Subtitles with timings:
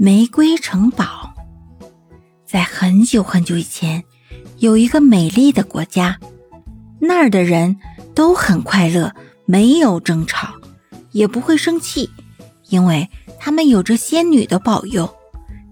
[0.00, 1.34] 玫瑰城堡，
[2.46, 4.04] 在很久很久以前，
[4.58, 6.20] 有一个美丽的国家，
[7.00, 7.76] 那儿的人
[8.14, 9.12] 都很快乐，
[9.44, 10.50] 没有争吵，
[11.10, 12.10] 也不会生气，
[12.68, 15.12] 因为他们有着仙女的保佑。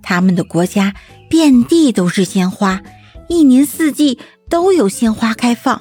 [0.02, 0.92] 他们的国家
[1.30, 2.82] 遍地都是鲜花，
[3.28, 4.18] 一年四季
[4.50, 5.80] 都有鲜花开放，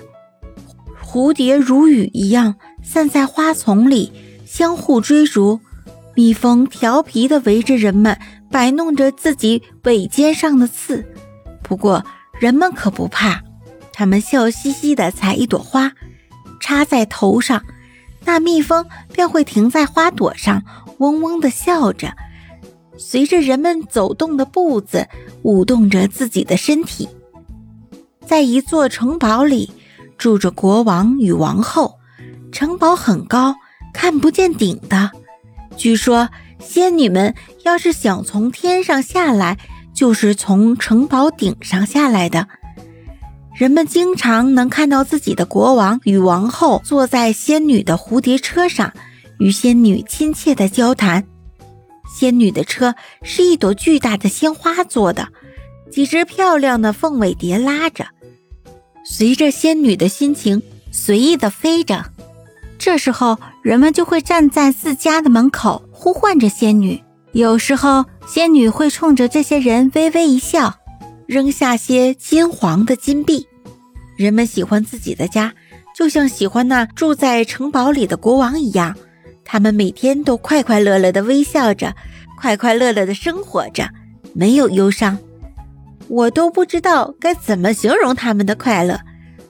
[1.03, 4.11] 蝴蝶如雨一样散在花丛里，
[4.45, 5.61] 相互追逐。
[6.15, 8.17] 蜜蜂调皮地围着人们，
[8.49, 11.05] 摆弄着自己尾尖上的刺。
[11.61, 12.05] 不过
[12.39, 13.41] 人们可不怕，
[13.91, 15.91] 他们笑嘻嘻地采一朵花，
[16.59, 17.63] 插在头上，
[18.23, 20.63] 那蜜蜂便会停在花朵上，
[20.99, 22.13] 嗡嗡地笑着，
[22.97, 25.07] 随着人们走动的步子，
[25.43, 27.09] 舞动着自己的身体。
[28.25, 29.71] 在一座城堡里，
[30.17, 31.99] 住着国王与王后。
[32.51, 33.53] 城堡很高，
[33.93, 35.11] 看不见顶的。
[35.77, 36.29] 据说
[36.59, 39.57] 仙女们要是想从天上下来，
[39.93, 42.47] 就是从城堡顶上下来的。
[43.55, 48.93] 人们经常能看到自己的国王与王后坐在仙女的蝴蝶车上，
[49.39, 51.25] 与仙女亲切地交谈。
[52.17, 55.27] 仙女的车是一朵巨大的鲜花做的，
[55.91, 58.07] 几只漂亮的凤尾蝶拉着，
[59.05, 62.05] 随着仙女的心情随意地飞着。
[62.77, 67.01] 这时候，人们就会站在自家的门口呼唤着仙女。
[67.31, 70.73] 有时候，仙女会冲着这些人微微一笑，
[71.25, 73.47] 扔下些金黄的金币。
[74.17, 75.53] 人们喜欢自己的家，
[75.95, 78.95] 就像喜欢那住在城堡里的国王一样。
[79.43, 81.93] 他们每天都快快乐乐地微笑着，
[82.37, 83.89] 快快乐乐地生活着，
[84.33, 85.17] 没有忧伤。
[86.07, 88.99] 我都不知道该怎么形容他们的快乐，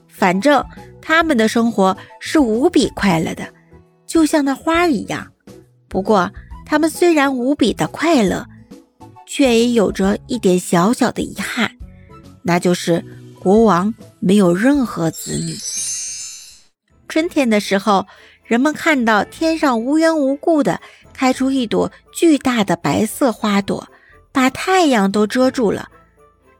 [0.08, 0.64] 反正。
[1.08, 3.48] 他们的生活是无比快乐的，
[4.08, 5.31] 就像那花一样。
[5.88, 6.31] 不过，
[6.66, 8.44] 他们虽然无比的快乐，
[9.28, 11.70] 却也有着一点小小的遗憾，
[12.42, 13.06] 那就是
[13.39, 15.56] 国王没有任何子女。
[17.08, 18.08] 春天的时候，
[18.44, 20.81] 人们看到天上无缘无故的
[21.13, 23.88] 开出一朵巨大的白色花朵，
[24.31, 25.88] 把太阳都遮住了。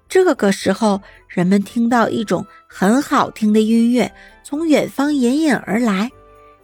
[0.08, 1.02] 这个时候，
[1.36, 4.10] 人们听到一种很好听的音乐
[4.42, 6.10] 从远方隐隐而来，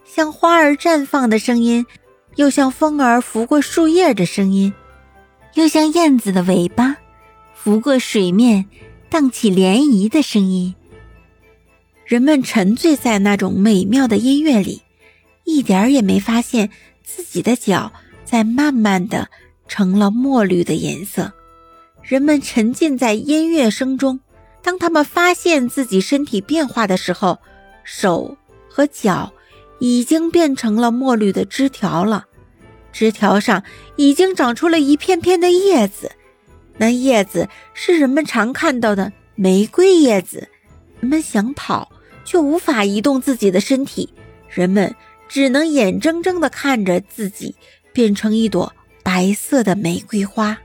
[0.02, 1.84] 像花儿绽放的声音，
[2.36, 4.72] 又像风儿拂过树叶的声音，
[5.52, 6.96] 又像燕子的尾巴
[7.52, 8.64] 拂过水面
[9.10, 10.74] 荡起涟漪的声音。
[12.06, 14.80] 人们沉醉在那种美妙的音乐里，
[15.44, 16.70] 一点儿也没发现
[17.04, 17.92] 自己的脚
[18.24, 19.28] 在慢慢的
[19.68, 21.30] 成了墨绿的颜色。
[22.02, 24.18] 人们沉浸在音乐声中，
[24.62, 27.38] 当他们发现自己身体变化的时候，
[27.84, 28.36] 手
[28.68, 29.32] 和脚
[29.80, 32.26] 已经变成了墨绿的枝条了。
[32.92, 33.64] 枝条上
[33.96, 36.12] 已经长出了一片片的叶子，
[36.76, 40.48] 那叶子是人们常看到的玫瑰叶子。
[41.00, 41.90] 人们想跑，
[42.24, 44.12] 却无法移动自己的身体，
[44.48, 44.94] 人们
[45.28, 47.56] 只能眼睁睁地看着自己
[47.92, 50.56] 变成一朵白色的玫瑰花。